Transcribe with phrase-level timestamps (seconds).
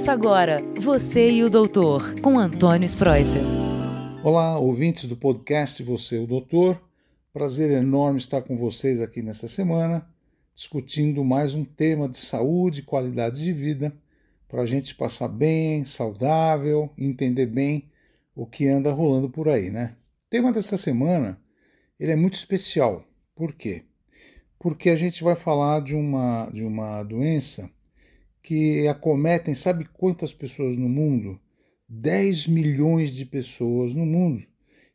[0.00, 3.42] Ouça agora Você e o Doutor, com Antônio Spreuser.
[4.24, 6.82] Olá, ouvintes do podcast Você e o Doutor.
[7.34, 10.08] Prazer enorme estar com vocês aqui nesta semana,
[10.54, 13.94] discutindo mais um tema de saúde e qualidade de vida,
[14.48, 17.84] para a gente passar bem, saudável entender bem
[18.34, 19.96] o que anda rolando por aí, né?
[20.26, 21.38] O tema dessa semana
[21.98, 23.04] ele é muito especial.
[23.34, 23.84] Por quê?
[24.58, 27.68] Porque a gente vai falar de uma, de uma doença
[28.42, 31.38] que acometem, sabe quantas pessoas no mundo?
[31.88, 34.46] 10 milhões de pessoas no mundo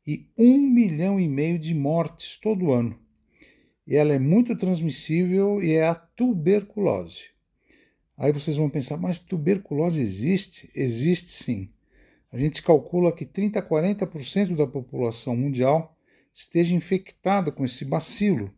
[0.08, 2.98] e um milhão e meio de mortes todo ano.
[3.86, 7.30] E ela é muito transmissível e é a tuberculose.
[8.18, 10.70] Aí vocês vão pensar, mas tuberculose existe?
[10.74, 11.70] Existe sim.
[12.32, 15.98] A gente calcula que 30 a 40% da população mundial
[16.34, 18.54] esteja infectada com esse bacilo,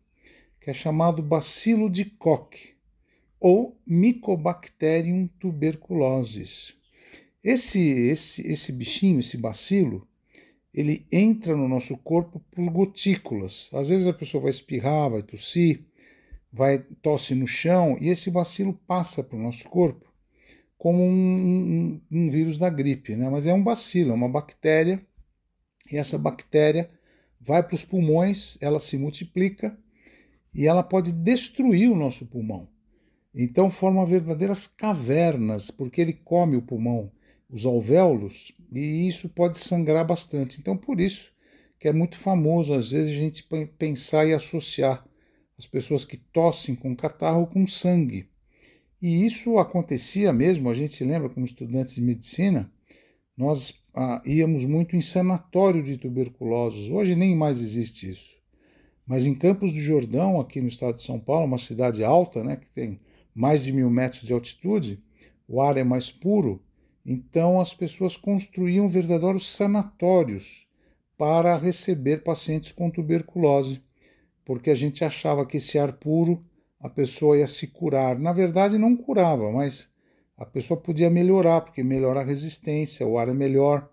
[0.62, 2.77] que é chamado bacilo de Koch
[3.40, 6.76] ou Mycobacterium tuberculosis.
[7.44, 10.08] Esse, esse, esse bichinho, esse bacilo,
[10.74, 13.70] ele entra no nosso corpo por gotículas.
[13.74, 15.86] Às vezes a pessoa vai espirrar, vai tossir,
[16.52, 20.08] vai tosse no chão e esse bacilo passa para o nosso corpo
[20.78, 23.30] como um, um, um, vírus da gripe, né?
[23.30, 25.04] Mas é um bacilo, é uma bactéria
[25.92, 26.90] e essa bactéria
[27.40, 29.78] vai para os pulmões, ela se multiplica
[30.54, 32.68] e ela pode destruir o nosso pulmão.
[33.40, 37.12] Então forma verdadeiras cavernas, porque ele come o pulmão,
[37.48, 40.60] os alvéolos, e isso pode sangrar bastante.
[40.60, 41.32] Então por isso
[41.80, 45.06] que é muito famoso às vezes a gente pensar e associar
[45.56, 48.28] as pessoas que tossem com catarro com sangue.
[49.00, 52.72] E isso acontecia mesmo, a gente se lembra como estudantes de medicina,
[53.38, 56.90] nós ah, íamos muito em sanatório de tuberculosos.
[56.90, 58.36] Hoje nem mais existe isso.
[59.06, 62.56] Mas em Campos do Jordão, aqui no estado de São Paulo, uma cidade alta, né,
[62.56, 63.00] que tem
[63.38, 65.00] mais de mil metros de altitude,
[65.48, 66.60] o ar é mais puro,
[67.06, 70.68] então as pessoas construíam verdadeiros sanatórios
[71.16, 73.80] para receber pacientes com tuberculose,
[74.44, 76.44] porque a gente achava que esse ar puro
[76.80, 78.18] a pessoa ia se curar.
[78.18, 79.88] Na verdade, não curava, mas
[80.36, 83.88] a pessoa podia melhorar, porque melhora a resistência, o ar é melhor.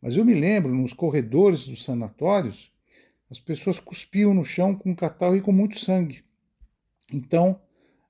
[0.00, 2.72] Mas eu me lembro, nos corredores dos sanatórios,
[3.28, 6.22] as pessoas cuspiam no chão com catarro e com muito sangue.
[7.12, 7.60] Então,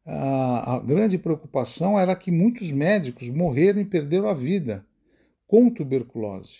[0.06, 4.84] a, grande preocupação era que muitos médicos morreram e perderam a vida
[5.46, 6.58] com tuberculose.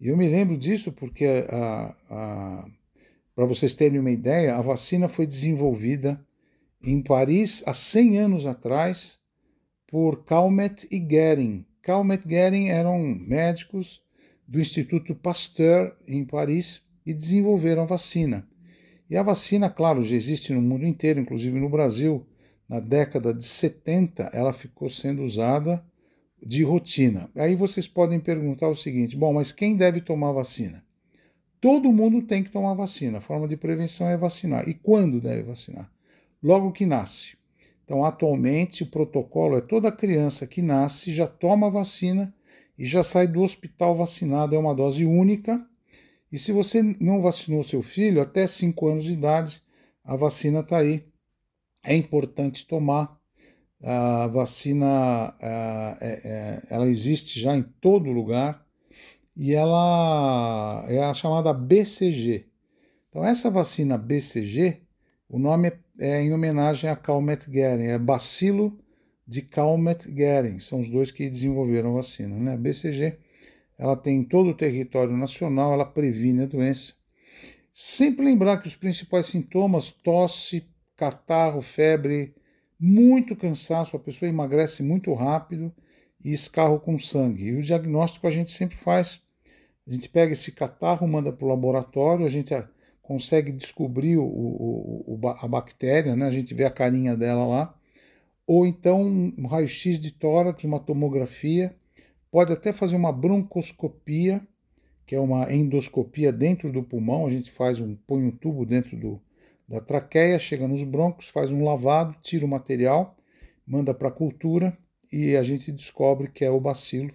[0.00, 1.24] E eu me lembro disso porque,
[2.08, 6.20] para vocês terem uma ideia, a vacina foi desenvolvida
[6.82, 9.18] em Paris há 100 anos atrás
[9.86, 11.64] por Calmet e Guerin.
[11.80, 14.02] Calmet e Guerin eram médicos
[14.46, 18.46] do Instituto Pasteur em Paris e desenvolveram a vacina.
[19.08, 22.26] E a vacina, claro, já existe no mundo inteiro, inclusive no Brasil
[22.74, 25.84] na década de 70, ela ficou sendo usada
[26.44, 27.30] de rotina.
[27.36, 30.84] Aí vocês podem perguntar o seguinte: bom, mas quem deve tomar vacina?
[31.60, 33.18] Todo mundo tem que tomar vacina.
[33.18, 34.68] A forma de prevenção é vacinar.
[34.68, 35.88] E quando deve vacinar?
[36.42, 37.36] Logo que nasce.
[37.84, 42.34] Então, atualmente, o protocolo é toda criança que nasce já toma vacina
[42.76, 44.54] e já sai do hospital vacinado.
[44.54, 45.64] É uma dose única.
[46.30, 49.62] E se você não vacinou seu filho, até 5 anos de idade,
[50.04, 51.04] a vacina está aí
[51.84, 53.12] é importante tomar.
[53.82, 58.64] A vacina é, é, ela existe já em todo lugar
[59.36, 62.46] e ela é a chamada BCG.
[63.08, 64.80] Então, essa vacina BCG,
[65.28, 68.78] o nome é, é em homenagem a Calmette-Guerin, é bacilo
[69.26, 72.34] de Calmette-Guerin, são os dois que desenvolveram a vacina.
[72.36, 72.54] Né?
[72.54, 73.18] A BCG
[73.78, 76.94] ela tem em todo o território nacional, ela previne a doença.
[77.72, 80.64] Sempre lembrar que os principais sintomas, tosse,
[80.96, 82.34] catarro, febre,
[82.78, 85.72] muito cansaço, a pessoa emagrece muito rápido
[86.22, 87.44] e escarro com sangue.
[87.44, 89.20] E o diagnóstico a gente sempre faz.
[89.86, 92.54] A gente pega esse catarro, manda para o laboratório, a gente
[93.02, 96.26] consegue descobrir o, o, o, a bactéria, né?
[96.26, 97.74] a gente vê a carinha dela lá.
[98.46, 101.74] Ou então um raio-x de tórax, uma tomografia.
[102.30, 104.46] Pode até fazer uma broncoscopia,
[105.06, 107.26] que é uma endoscopia dentro do pulmão.
[107.26, 109.20] A gente faz um, põe um tubo dentro do,
[109.68, 113.16] da traqueia, chega nos broncos, faz um lavado, tira o material,
[113.66, 114.76] manda para a cultura
[115.10, 117.12] e a gente descobre que é o bacilo.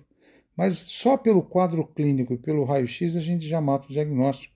[0.56, 4.54] Mas só pelo quadro clínico e pelo raio-x a gente já mata o diagnóstico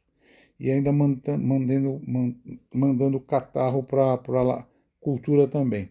[0.59, 2.01] e ainda mandando,
[2.73, 4.65] mandando catarro para a
[4.99, 5.89] cultura também.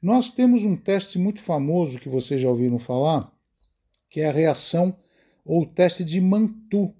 [0.00, 3.32] Nós temos um teste muito famoso que vocês já ouviram falar,
[4.10, 4.94] que é a reação
[5.44, 6.94] ou teste de Mantoux,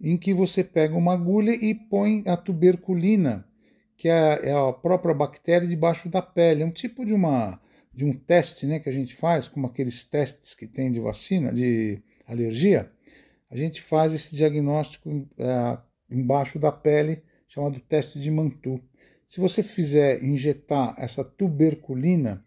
[0.00, 3.46] em que você pega uma agulha e põe a tuberculina
[3.96, 6.62] que é, é a própria bactéria debaixo da pele.
[6.62, 7.60] É um tipo de uma
[7.92, 11.50] de um teste né, que a gente faz, como aqueles testes que tem de vacina,
[11.50, 12.92] de alergia,
[13.50, 15.78] a gente faz esse diagnóstico é,
[16.10, 18.80] embaixo da pele, chamado teste de Mantu.
[19.26, 22.44] Se você fizer injetar essa tuberculina,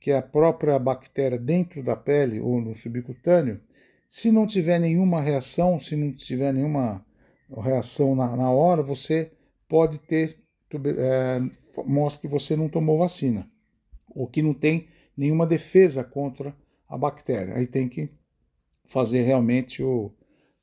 [0.00, 3.60] que é a própria bactéria dentro da pele ou no subcutâneo,
[4.08, 7.04] se não tiver nenhuma reação, se não tiver nenhuma
[7.50, 9.32] reação na, na hora, você
[9.68, 10.38] pode ter,
[10.76, 11.40] é,
[11.86, 13.48] mostra que você não tomou vacina,
[14.08, 16.54] ou que não tem nenhuma defesa contra
[16.88, 17.54] a bactéria.
[17.54, 18.10] Aí tem que
[18.86, 20.12] fazer realmente o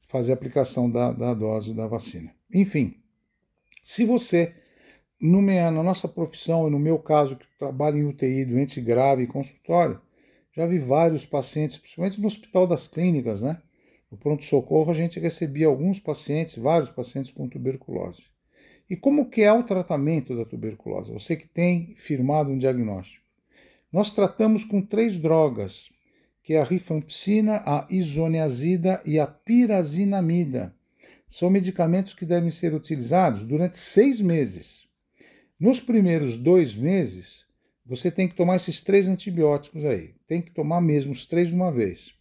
[0.08, 2.34] fazer a aplicação da, da dose da vacina.
[2.52, 2.96] Enfim,
[3.84, 4.54] se você,
[5.22, 9.28] no minha, na nossa profissão e no meu caso, que trabalho em UTI, doente grave
[9.28, 10.02] consultório,
[10.52, 13.62] já vi vários pacientes, principalmente no Hospital das Clínicas, né?
[14.12, 18.24] No pronto-socorro a gente recebia alguns pacientes, vários pacientes com tuberculose.
[18.90, 21.14] E como que é o tratamento da tuberculose?
[21.14, 23.24] Você que tem firmado um diagnóstico.
[23.92, 25.90] Nós tratamos com três drogas,
[26.44, 30.74] que é a rifampicina, a isoniazida e a pirazinamida.
[31.28, 34.88] São medicamentos que devem ser utilizados durante seis meses.
[35.60, 37.46] Nos primeiros dois meses,
[37.86, 40.16] você tem que tomar esses três antibióticos aí.
[40.26, 42.14] Tem que tomar mesmo os três de uma vez.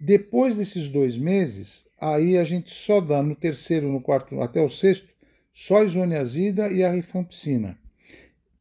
[0.00, 4.68] Depois desses dois meses, aí a gente só dá no terceiro, no quarto, até o
[4.68, 5.08] sexto,
[5.60, 7.76] só a isoniazida e a rifampicina.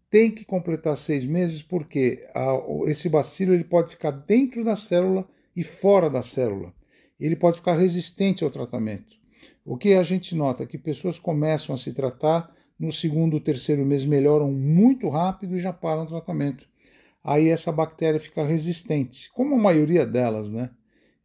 [0.10, 5.24] Tem que completar seis meses porque a, esse bacilo ele pode ficar dentro da célula
[5.56, 6.74] e fora da célula.
[7.20, 9.16] Ele pode ficar resistente ao tratamento.
[9.64, 13.86] O que a gente nota é que pessoas começam a se tratar, no segundo, terceiro
[13.86, 16.68] mês melhoram muito rápido e já param o tratamento.
[17.24, 20.72] Aí essa bactéria fica resistente, como a maioria delas, né?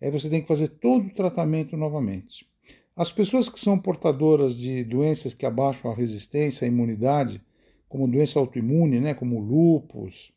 [0.03, 2.52] Aí você tem que fazer todo o tratamento novamente.
[2.95, 7.41] As pessoas que são portadoras de doenças que abaixam a resistência, a imunidade,
[7.89, 10.33] como doença autoimune, né, como lúpus,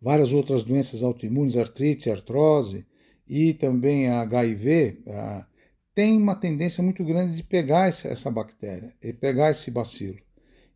[0.00, 2.84] várias outras doenças autoimunes, artrite, artrose
[3.26, 5.46] e também a HIV, a,
[5.94, 10.18] tem uma tendência muito grande de pegar essa bactéria e pegar esse bacilo.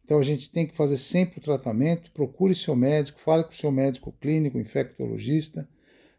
[0.04, 3.54] Então a gente tem que fazer sempre o tratamento, procure seu médico, fale com o
[3.54, 5.68] seu médico clínico, infectologista,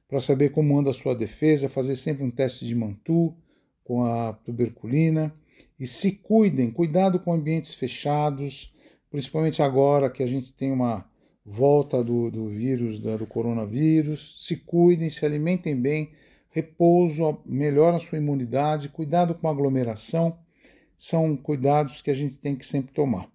[0.08, 3.36] para saber como anda a sua defesa, fazer sempre um teste de mantu
[3.88, 5.34] com a tuberculina
[5.80, 8.74] e se cuidem, cuidado com ambientes fechados,
[9.10, 11.10] principalmente agora que a gente tem uma
[11.46, 14.36] volta do, do vírus, do coronavírus.
[14.46, 16.12] Se cuidem, se alimentem bem,
[16.50, 20.38] repouso melhora a sua imunidade, cuidado com aglomeração,
[20.98, 23.30] são cuidados que a gente tem que sempre tomar.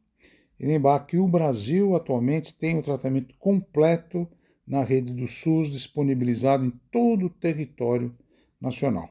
[0.61, 4.29] E lembrar que o Brasil atualmente tem o tratamento completo
[4.67, 8.15] na rede do SUS disponibilizado em todo o território
[8.61, 9.09] nacional.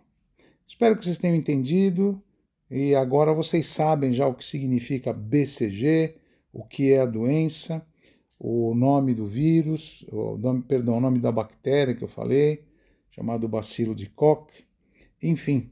[0.71, 2.23] Espero que vocês tenham entendido
[2.69, 6.15] e agora vocês sabem já o que significa BCG,
[6.53, 7.85] o que é a doença,
[8.39, 12.63] o nome do vírus, o nome, perdão, o nome da bactéria que eu falei,
[13.09, 14.47] chamado bacilo de Koch.
[15.21, 15.69] Enfim,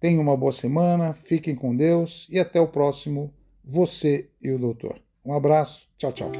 [0.00, 4.98] tenham uma boa semana, fiquem com Deus e até o próximo Você e o Doutor.
[5.22, 6.32] Um abraço, tchau, tchau.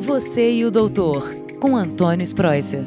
[0.00, 2.84] Você e o Doutor com Antônio Spreuser.